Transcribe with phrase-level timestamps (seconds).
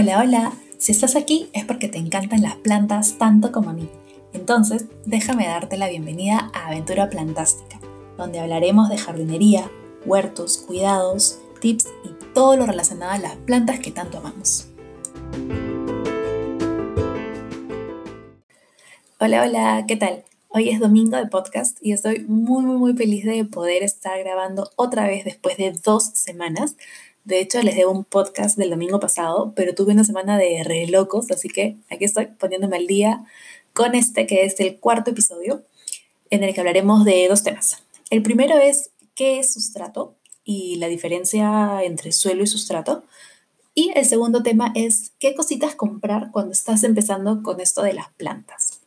[0.00, 0.52] Hola, hola.
[0.78, 3.88] Si estás aquí es porque te encantan las plantas tanto como a mí.
[4.32, 7.80] Entonces, déjame darte la bienvenida a Aventura Plantástica,
[8.16, 9.68] donde hablaremos de jardinería,
[10.06, 14.68] huertos, cuidados, tips y todo lo relacionado a las plantas que tanto amamos.
[19.18, 20.22] Hola, hola, ¿qué tal?
[20.46, 24.70] Hoy es domingo de podcast y estoy muy, muy, muy feliz de poder estar grabando
[24.76, 26.76] otra vez después de dos semanas.
[27.28, 30.86] De hecho, les debo un podcast del domingo pasado, pero tuve una semana de re
[30.86, 33.22] locos, así que aquí estoy poniéndome al día
[33.74, 35.62] con este que es el cuarto episodio
[36.30, 37.82] en el que hablaremos de dos temas.
[38.08, 43.04] El primero es qué es sustrato y la diferencia entre suelo y sustrato.
[43.74, 48.08] Y el segundo tema es qué cositas comprar cuando estás empezando con esto de las
[48.14, 48.80] plantas.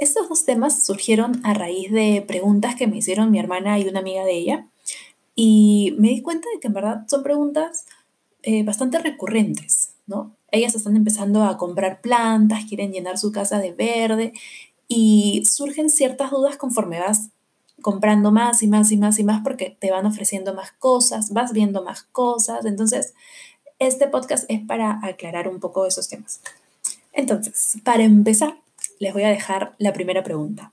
[0.00, 4.00] Estos dos temas surgieron a raíz de preguntas que me hicieron mi hermana y una
[4.00, 4.66] amiga de ella.
[5.42, 7.86] Y me di cuenta de que en verdad son preguntas
[8.42, 10.36] eh, bastante recurrentes, ¿no?
[10.50, 14.34] Ellas están empezando a comprar plantas, quieren llenar su casa de verde
[14.86, 17.30] y surgen ciertas dudas conforme vas
[17.80, 21.54] comprando más y más y más y más porque te van ofreciendo más cosas, vas
[21.54, 22.66] viendo más cosas.
[22.66, 23.14] Entonces,
[23.78, 26.42] este podcast es para aclarar un poco esos temas.
[27.14, 28.58] Entonces, para empezar,
[28.98, 30.70] les voy a dejar la primera pregunta.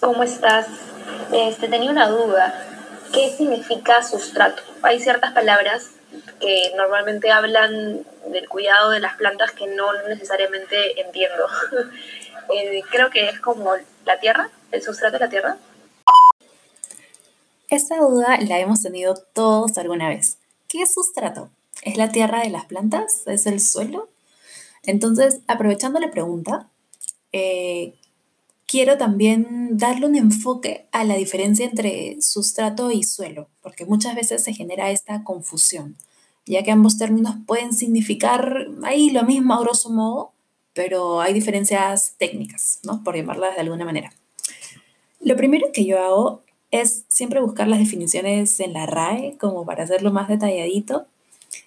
[0.00, 0.66] ¿Cómo estás?
[1.32, 2.66] Este, tenía una duda.
[3.12, 4.62] ¿Qué significa sustrato?
[4.82, 5.90] Hay ciertas palabras
[6.40, 11.46] que normalmente hablan del cuidado de las plantas que no necesariamente entiendo.
[12.52, 15.56] Eh, creo que es como la tierra, el sustrato de la tierra.
[17.68, 20.36] Esa duda la hemos tenido todos alguna vez.
[20.66, 21.48] ¿Qué es sustrato?
[21.82, 23.22] ¿Es la tierra de las plantas?
[23.26, 24.08] ¿Es el suelo?
[24.82, 26.66] Entonces, aprovechando la pregunta,
[27.32, 27.94] eh,
[28.70, 34.44] quiero también darle un enfoque a la diferencia entre sustrato y suelo, porque muchas veces
[34.44, 35.96] se genera esta confusión,
[36.46, 40.30] ya que ambos términos pueden significar ahí lo mismo a grosso modo,
[40.72, 43.02] pero hay diferencias técnicas, ¿no?
[43.02, 44.12] Por llamarlas de alguna manera.
[45.18, 49.82] Lo primero que yo hago es siempre buscar las definiciones en la RAE, como para
[49.82, 51.06] hacerlo más detalladito.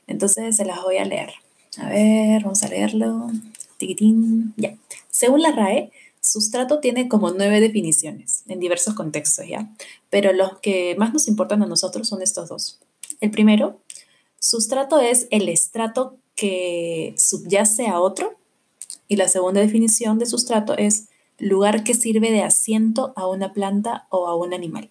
[0.08, 1.34] Entonces se las voy a leer.
[1.80, 3.30] A ver, vamos a leerlo.
[3.76, 4.54] Tiquitín.
[4.56, 4.78] Ya.
[5.10, 5.92] Según la RAE,
[6.24, 9.70] sustrato tiene como nueve definiciones en diversos contextos, ¿ya?
[10.10, 12.80] Pero los que más nos importan a nosotros son estos dos.
[13.20, 13.82] El primero,
[14.40, 18.36] sustrato es el estrato que subyace a otro.
[19.10, 24.08] Y la segunda definición de sustrato es lugar que sirve de asiento a una planta
[24.10, 24.90] o a un animal.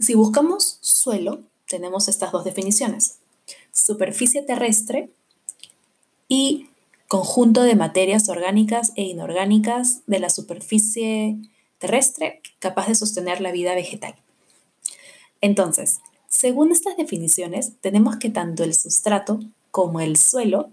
[0.00, 3.18] Si buscamos suelo, tenemos estas dos definiciones.
[3.72, 5.10] Superficie terrestre
[6.26, 6.67] y
[7.08, 11.38] conjunto de materias orgánicas e inorgánicas de la superficie
[11.78, 14.14] terrestre capaz de sostener la vida vegetal.
[15.40, 20.70] Entonces, según estas definiciones, tenemos que tanto el sustrato como el suelo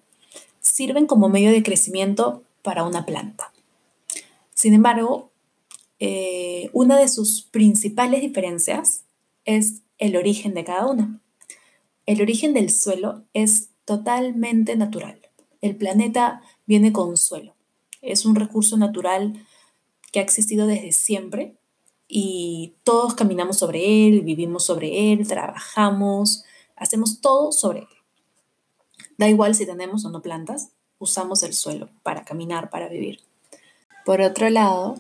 [0.59, 3.53] sirven como medio de crecimiento para una planta.
[4.53, 5.29] Sin embargo,
[6.00, 9.03] eh, una de sus principales diferencias
[9.46, 11.22] es el origen de cada una.
[12.06, 15.25] El origen del suelo es totalmente natural
[15.66, 17.56] el planeta viene con suelo.
[18.02, 19.46] Es un recurso natural
[20.12, 21.56] que ha existido desde siempre
[22.08, 26.44] y todos caminamos sobre él, vivimos sobre él, trabajamos,
[26.76, 27.88] hacemos todo sobre él.
[29.18, 33.20] Da igual si tenemos o no plantas, usamos el suelo para caminar, para vivir.
[34.06, 34.96] Por otro lado,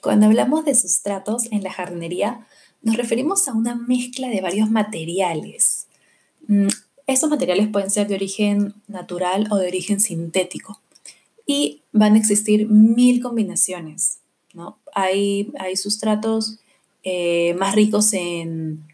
[0.00, 2.46] cuando hablamos de sustratos en la jardinería,
[2.82, 5.86] nos referimos a una mezcla de varios materiales.
[7.08, 10.82] Estos materiales pueden ser de origen natural o de origen sintético
[11.46, 14.18] y van a existir mil combinaciones.
[14.52, 14.78] ¿no?
[14.94, 16.58] Hay, sustratos
[17.04, 18.84] eh, más ricos en,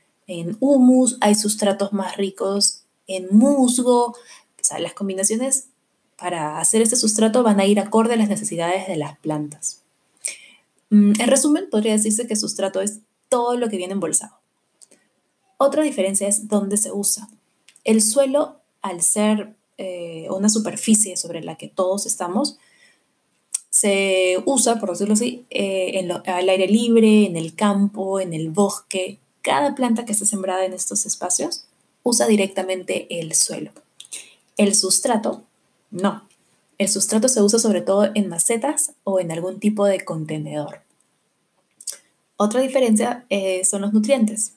[0.60, 4.16] humus, hay sustratos más ricos en musgo.
[4.78, 5.66] Las combinaciones
[6.16, 9.82] para hacer este sustrato van a ir acorde a las necesidades de las plantas.
[10.90, 14.38] Mm, en resumen, podría decirse que sustrato es todo lo que viene embolsado.
[15.56, 17.28] Otra diferencia es dónde se usa.
[17.84, 22.58] El suelo, al ser eh, una superficie sobre la que todos estamos,
[23.70, 29.18] se usa, por decirlo así, eh, al aire libre, en el campo, en el bosque.
[29.42, 31.66] Cada planta que está sembrada en estos espacios
[32.04, 33.72] usa directamente el suelo.
[34.56, 35.42] El sustrato,
[35.90, 36.28] no.
[36.78, 40.82] El sustrato se usa sobre todo en macetas o en algún tipo de contenedor.
[42.36, 44.52] Otra diferencia eh, son los nutrientes.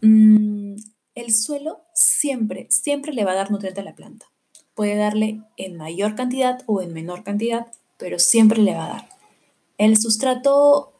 [0.00, 0.74] Mm,
[1.14, 4.26] el suelo siempre, siempre le va a dar nutriente a la planta.
[4.74, 7.66] Puede darle en mayor cantidad o en menor cantidad,
[7.98, 9.08] pero siempre le va a dar.
[9.78, 10.92] El sustrato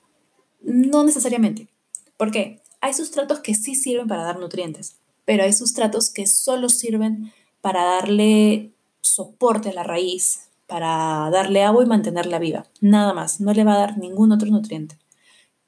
[0.60, 1.69] no necesariamente.
[2.16, 2.60] ¿Por qué?
[2.81, 7.84] Hay sustratos que sí sirven para dar nutrientes, pero hay sustratos que solo sirven para
[7.84, 12.66] darle soporte a la raíz, para darle agua y mantenerla viva.
[12.81, 14.98] Nada más, no le va a dar ningún otro nutriente.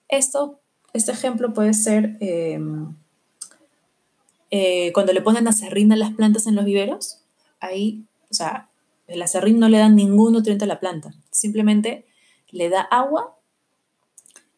[0.08, 0.60] Esto,
[0.92, 2.96] este ejemplo puede ser em,
[4.56, 7.18] eh, cuando le ponen acerrín a las plantas en los viveros.
[7.58, 8.68] Ahí, o sea,
[9.08, 12.06] el acerrín no le da ningún nutriente a la planta, simplemente
[12.52, 13.36] le da agua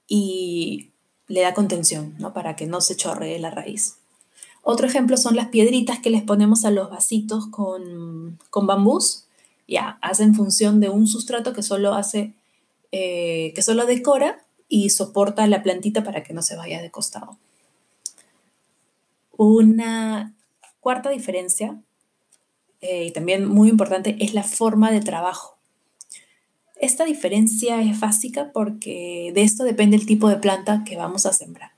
[0.07, 0.91] y
[1.29, 2.35] le da contención, ¿no?
[2.35, 3.97] Para que no se chorree la raíz.
[4.61, 9.25] Otro ejemplo son las piedritas que les ponemos a los vasitos con, con bambús.
[9.67, 12.35] Ya, hacen función de un sustrato que solo hace,
[12.93, 17.39] eh, que solo decora y soporta la plantita para que no se vaya de costado.
[19.37, 20.35] Una
[20.81, 21.81] cuarta diferencia,
[22.81, 25.57] eh, y también muy importante, es la forma de trabajo.
[26.77, 31.33] Esta diferencia es básica porque de esto depende el tipo de planta que vamos a
[31.33, 31.73] sembrar.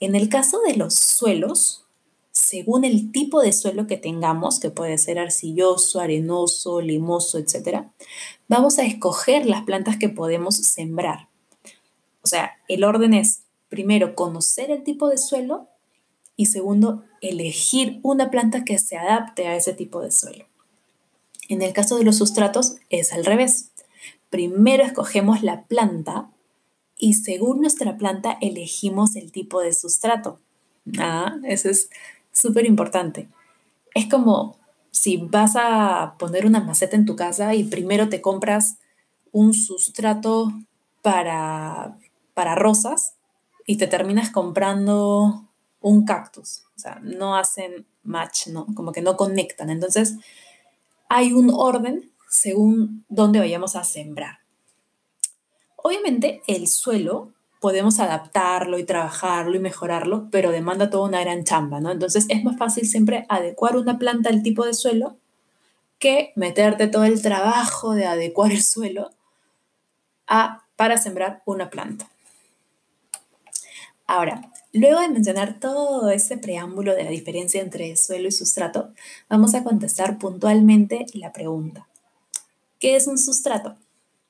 [0.00, 1.86] En el caso de los suelos,
[2.32, 7.86] según el tipo de suelo que tengamos, que puede ser arcilloso, arenoso, limoso, etc.,
[8.46, 11.28] vamos a escoger las plantas que podemos sembrar.
[12.20, 15.68] O sea, el orden es, primero, conocer el tipo de suelo
[16.36, 20.46] y segundo, elegir una planta que se adapte a ese tipo de suelo.
[21.48, 23.70] En el caso de los sustratos es al revés.
[24.30, 26.30] Primero escogemos la planta
[26.98, 30.40] y según nuestra planta elegimos el tipo de sustrato.
[30.98, 31.90] Ah, eso es
[32.32, 33.28] súper importante.
[33.94, 34.58] Es como
[34.90, 38.78] si vas a poner una maceta en tu casa y primero te compras
[39.32, 40.52] un sustrato
[41.02, 41.98] para,
[42.34, 43.14] para rosas
[43.66, 45.45] y te terminas comprando
[45.88, 46.64] un cactus.
[46.74, 48.66] O sea, no hacen match, ¿no?
[48.74, 49.70] Como que no conectan.
[49.70, 50.16] Entonces,
[51.08, 54.40] hay un orden según dónde vayamos a sembrar.
[55.76, 61.80] Obviamente, el suelo podemos adaptarlo y trabajarlo y mejorarlo, pero demanda toda una gran chamba,
[61.80, 61.90] ¿no?
[61.92, 65.16] Entonces es más fácil siempre adecuar una planta al tipo de suelo
[65.98, 69.10] que meterte todo el trabajo de adecuar el suelo
[70.26, 72.10] a, para sembrar una planta.
[74.06, 78.90] Ahora, luego de mencionar todo ese preámbulo de la diferencia entre suelo y sustrato,
[79.28, 81.88] vamos a contestar puntualmente la pregunta.
[82.78, 83.76] ¿Qué es un sustrato?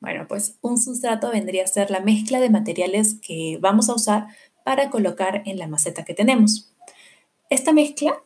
[0.01, 4.29] Bueno, pues un sustrato vendría a ser la mezcla de materiales que vamos a usar
[4.65, 6.73] para colocar en la maceta que tenemos.
[7.51, 8.23] Esta mezcla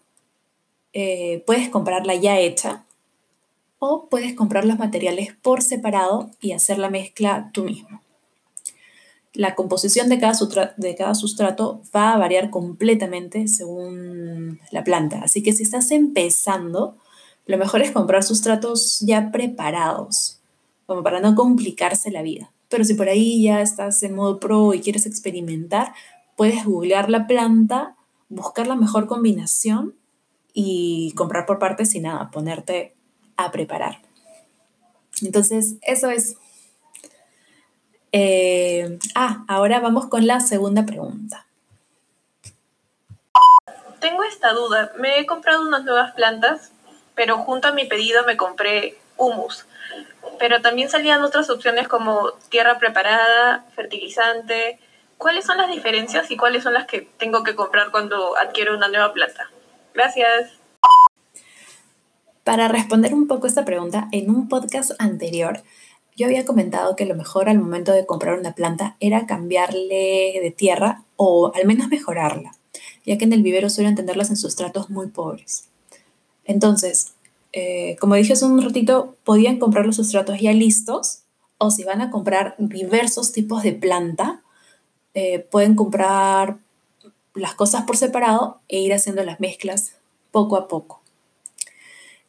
[0.92, 2.84] eh, puedes comprarla ya hecha
[3.78, 8.02] o puedes comprar los materiales por separado y hacer la mezcla tú mismo.
[9.32, 10.34] La composición de cada,
[10.76, 16.96] de cada sustrato va a variar completamente según la planta, así que si estás empezando,
[17.46, 20.40] lo mejor es comprar sustratos ya preparados
[20.86, 22.50] como para no complicarse la vida.
[22.68, 25.92] Pero si por ahí ya estás en modo pro y quieres experimentar,
[26.36, 27.96] puedes googlear la planta,
[28.28, 29.94] buscar la mejor combinación
[30.52, 32.94] y comprar por partes y nada, ponerte
[33.36, 34.02] a preparar.
[35.22, 36.36] Entonces, eso es.
[38.12, 41.46] Eh, ah, ahora vamos con la segunda pregunta.
[44.00, 44.92] Tengo esta duda.
[44.98, 46.72] Me he comprado unas nuevas plantas,
[47.14, 49.66] pero junto a mi pedido me compré humus
[50.38, 54.78] pero también salían otras opciones como tierra preparada, fertilizante.
[55.18, 58.88] ¿Cuáles son las diferencias y cuáles son las que tengo que comprar cuando adquiero una
[58.88, 59.50] nueva planta?
[59.92, 60.52] Gracias.
[62.42, 65.60] Para responder un poco esta pregunta, en un podcast anterior
[66.16, 70.54] yo había comentado que lo mejor al momento de comprar una planta era cambiarle de
[70.56, 72.52] tierra o al menos mejorarla,
[73.04, 75.68] ya que en el vivero suelen tenerlas en sustratos muy pobres.
[76.44, 77.14] Entonces,
[77.52, 81.22] eh, como dije hace un ratito, podían comprar los sustratos ya listos
[81.58, 84.42] o si van a comprar diversos tipos de planta,
[85.14, 86.58] eh, pueden comprar
[87.34, 89.96] las cosas por separado e ir haciendo las mezclas
[90.30, 91.00] poco a poco.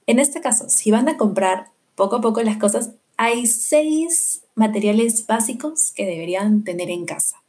[0.07, 2.91] En este caso, si van a comprar poco a poco las cosas,
[3.23, 7.43] hay seis materiales básicos que deberían tener en casa.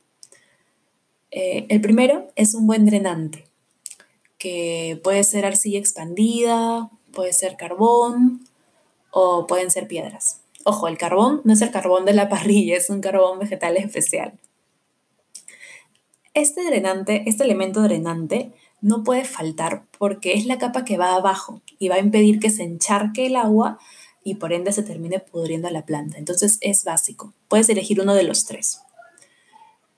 [1.31, 3.47] Eh, el primero es un buen drenante,
[4.37, 8.47] que puede ser arcilla expandida, puede ser carbón
[9.13, 10.43] o pueden ser piedras.
[10.65, 14.35] Ojo, el carbón no es el carbón de la parrilla, es un carbón vegetal especial.
[16.35, 18.53] Este drenante, este elemento drenante,
[18.83, 22.51] no puede faltar porque es la capa que va abajo y va a impedir que
[22.51, 23.79] se encharque el agua
[24.25, 26.19] y por ende se termine pudriendo la planta.
[26.19, 27.35] Entonces es básico.
[27.49, 28.81] Puedes elegir uno de los tres.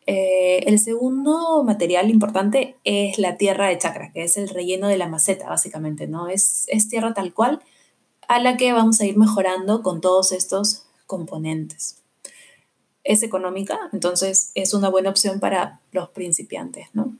[0.06, 4.98] Eh, el segundo material importante es la tierra de chacra, que es el relleno de
[4.98, 6.28] la maceta, básicamente, ¿no?
[6.28, 7.62] Es, es tierra tal cual
[8.28, 12.02] a la que vamos a ir mejorando con todos estos componentes.
[13.02, 17.16] Es económica, entonces es una buena opción para los principiantes, ¿no?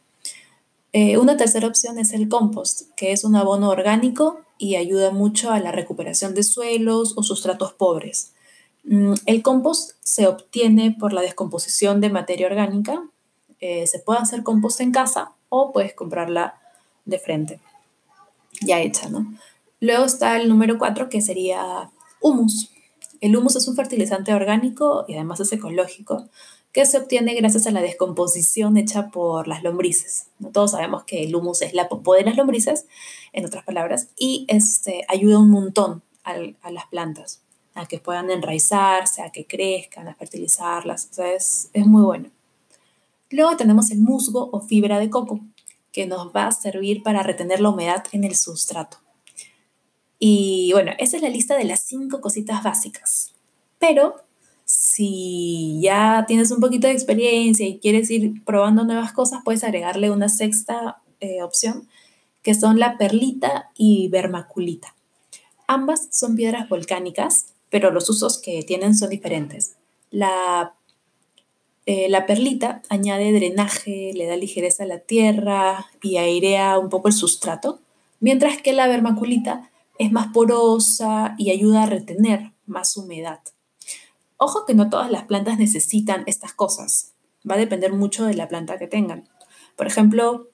[0.96, 5.50] Eh, una tercera opción es el compost, que es un abono orgánico y ayuda mucho
[5.50, 8.32] a la recuperación de suelos o sustratos pobres.
[8.84, 13.02] Mm, el compost se obtiene por la descomposición de materia orgánica.
[13.58, 16.60] Eh, se puede hacer compost en casa o puedes comprarla
[17.04, 17.60] de frente,
[18.60, 19.26] ya hecha, ¿no?
[19.80, 22.70] Luego está el número cuatro, que sería humus.
[23.20, 26.28] El humus es un fertilizante orgánico y además es ecológico
[26.74, 30.26] que se obtiene gracias a la descomposición hecha por las lombrices.
[30.52, 32.86] Todos sabemos que el humus es la popó de las lombrices,
[33.32, 37.42] en otras palabras, y este, ayuda un montón a las plantas,
[37.74, 41.08] a que puedan enraizarse, a que crezcan, a fertilizarlas.
[41.12, 42.30] O sea, es, es muy bueno.
[43.30, 45.38] Luego tenemos el musgo o fibra de coco,
[45.92, 48.96] que nos va a servir para retener la humedad en el sustrato.
[50.18, 53.32] Y bueno, esa es la lista de las cinco cositas básicas.
[53.78, 54.24] Pero
[54.94, 60.12] si ya tienes un poquito de experiencia y quieres ir probando nuevas cosas, puedes agregarle
[60.12, 61.88] una sexta eh, opción,
[62.44, 64.94] que son la perlita y vermaculita.
[65.66, 69.74] Ambas son piedras volcánicas, pero los usos que tienen son diferentes.
[70.12, 70.74] La,
[71.86, 77.08] eh, la perlita añade drenaje, le da ligereza a la tierra y airea un poco
[77.08, 77.80] el sustrato,
[78.20, 83.40] mientras que la vermaculita es más porosa y ayuda a retener más humedad.
[84.36, 87.14] Ojo que no todas las plantas necesitan estas cosas.
[87.48, 89.28] Va a depender mucho de la planta que tengan.
[89.76, 90.48] Por ejemplo,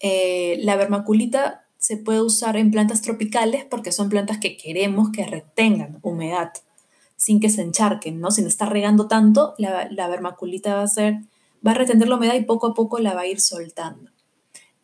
[0.00, 5.26] eh, la vermaculita se puede usar en plantas tropicales porque son plantas que queremos que
[5.26, 6.52] retengan humedad
[7.16, 8.30] sin que se encharquen, ¿no?
[8.30, 11.18] Sin estar regando tanto, la, la vermaculita va a ser,
[11.66, 14.12] va a retener la humedad y poco a poco la va a ir soltando.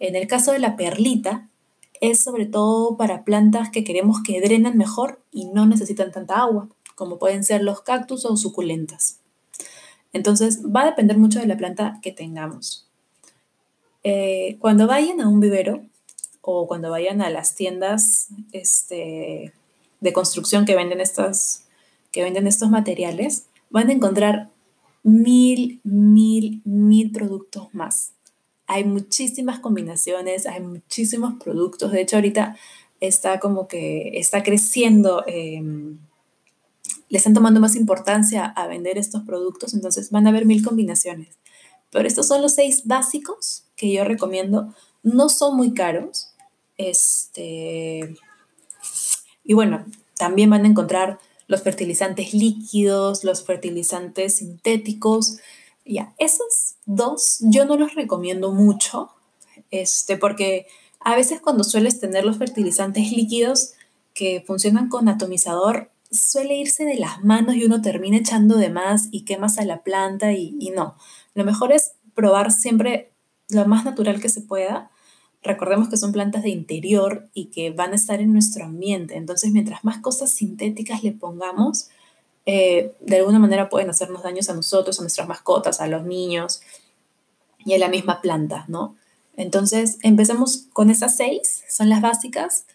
[0.01, 1.49] En el caso de la perlita,
[2.01, 6.69] es sobre todo para plantas que queremos que drenan mejor y no necesitan tanta agua
[6.95, 9.21] como pueden ser los cactus o suculentas.
[10.13, 12.89] Entonces, va a depender mucho de la planta que tengamos.
[14.05, 15.83] Eh, cuando vayan a un vivero
[16.41, 19.53] o cuando vayan a las tiendas este,
[20.01, 21.03] de construcción que venden,
[22.13, 24.51] que venden estos materiales, van a encontrar
[25.03, 28.13] mil, mil, mil productos más.
[28.67, 31.93] Hay muchísimas combinaciones, hay muchísimos productos.
[31.93, 32.57] De hecho, ahorita
[33.01, 35.99] está como que está creciendo em,
[37.09, 41.39] le están tomando más importancia a vender estos productos, entonces van a haber mil combinaciones.
[41.91, 44.75] Pero estos son los seis básicos que yo recomiendo.
[45.03, 46.33] No son muy caros.
[46.77, 48.17] Este,
[49.45, 49.85] y bueno,
[50.17, 55.39] también van a encontrar los fertilizantes líquidos, los fertilizantes sintéticos.
[55.85, 59.11] Ya, esos dos yo no los recomiendo mucho,
[59.71, 60.67] este, porque
[60.99, 63.75] a veces cuando sueles tener los fertilizantes líquidos
[64.15, 69.09] que funcionan con atomizador, suele irse de las manos y uno termina echando de más
[69.11, 70.97] y quemas a la planta y, no.
[71.35, 73.13] Lo mejor es probar siempre
[73.49, 74.91] lo más natural que se pueda.
[75.43, 79.17] Recordemos que son plantas de interior y que van a estar en nuestro ambiente.
[79.17, 81.89] Entonces, mientras más cosas sintéticas le pongamos,
[82.47, 86.63] eh, de alguna manera pueden hacernos daños a nosotros, a nuestras mascotas, a los niños
[87.59, 88.97] y a la misma planta, ¿no?
[89.37, 92.67] Entonces, empecemos con esas seis, son las básicas.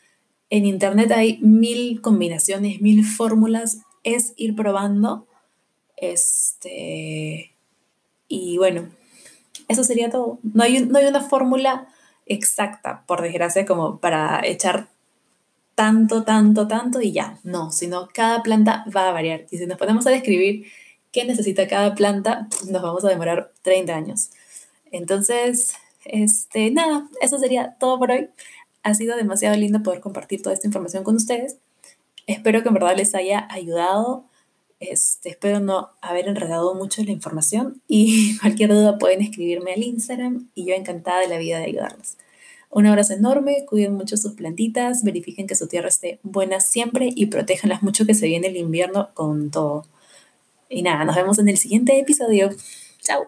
[0.49, 5.27] En internet hay mil combinaciones, mil fórmulas, es ir probando.
[5.97, 7.51] Este,
[8.27, 8.89] y bueno,
[9.67, 10.39] eso sería todo.
[10.43, 11.87] No hay, no hay una fórmula
[12.25, 14.87] exacta, por desgracia, como para echar
[15.75, 17.37] tanto, tanto, tanto y ya.
[17.43, 19.45] No, sino cada planta va a variar.
[19.51, 20.65] Y si nos ponemos a describir
[21.11, 24.31] qué necesita cada planta, nos vamos a demorar 30 años.
[24.91, 25.73] Entonces,
[26.05, 28.29] este, nada, eso sería todo por hoy.
[28.89, 31.57] Ha sido demasiado lindo poder compartir toda esta información con ustedes.
[32.25, 34.25] Espero que en verdad les haya ayudado.
[34.79, 40.49] Este, espero no haber enredado mucho la información y cualquier duda pueden escribirme al Instagram
[40.55, 42.17] y yo encantada de la vida de ayudarles.
[42.71, 47.27] Un abrazo enorme, cuiden mucho sus plantitas, verifiquen que su tierra esté buena siempre y
[47.27, 49.85] protéjanlas mucho que se viene el invierno con todo.
[50.67, 52.49] Y nada, nos vemos en el siguiente episodio.
[53.03, 53.27] Chao.